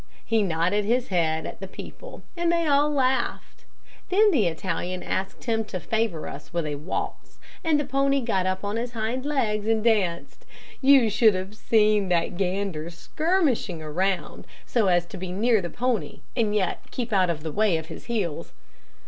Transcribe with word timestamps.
He 0.25 0.41
nodded 0.41 0.83
his 0.83 1.09
head 1.09 1.45
at 1.45 1.59
the 1.59 1.67
people, 1.67 2.23
and 2.35 2.51
they 2.51 2.65
all 2.65 2.89
laughed. 2.91 3.65
Then 4.09 4.31
the 4.31 4.47
Italian 4.47 5.03
asked 5.03 5.43
him 5.43 5.63
to 5.65 5.79
favor 5.79 6.27
us 6.27 6.51
with 6.51 6.65
a 6.65 6.73
waltz, 6.73 7.37
and 7.63 7.79
the 7.79 7.85
pony 7.85 8.19
got 8.19 8.47
up 8.47 8.63
on 8.63 8.77
his 8.77 8.93
hind 8.93 9.27
legs 9.27 9.67
and 9.67 9.83
danced. 9.83 10.43
You 10.81 11.11
should 11.11 11.35
have 11.35 11.55
seen 11.55 12.09
that 12.09 12.35
gander 12.35 12.89
skirmishing 12.89 13.79
around, 13.83 14.47
so 14.65 14.87
as 14.87 15.05
to 15.05 15.17
be 15.17 15.31
near 15.31 15.61
the 15.61 15.69
pony 15.69 16.21
and 16.35 16.55
yet 16.55 16.81
keep 16.89 17.13
out 17.13 17.29
of 17.29 17.43
the 17.43 17.51
way 17.51 17.77
of 17.77 17.85
his 17.85 18.05
heels. 18.05 18.53